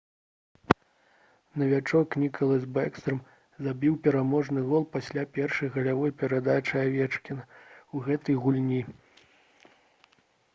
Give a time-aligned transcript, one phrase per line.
[1.61, 3.19] навічок ніклас бэкстрам
[3.65, 7.43] забіў пераможны гол пасля першай галявой перадачы авечкіна
[7.95, 8.81] ў гэтай гульні